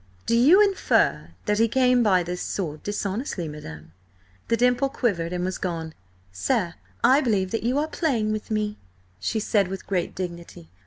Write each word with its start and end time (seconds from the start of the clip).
"Do 0.25 0.35
you 0.35 0.63
infer 0.63 1.35
that 1.45 1.59
he 1.59 1.67
came 1.67 2.01
by 2.01 2.23
this 2.23 2.41
sword 2.41 2.81
dishonestly, 2.81 3.47
madam?" 3.47 3.93
The 4.47 4.57
dimple 4.57 4.89
quivered 4.89 5.31
and 5.31 5.45
was 5.45 5.59
gone. 5.59 5.93
"Sir, 6.31 6.73
I 7.03 7.21
believe 7.21 7.51
that 7.51 7.61
you 7.61 7.77
are 7.77 7.87
playing 7.87 8.31
with 8.31 8.49
me," 8.49 8.79
she 9.19 9.39
said 9.39 9.67
with 9.67 9.85
great 9.85 10.15
dignity. 10.15 10.69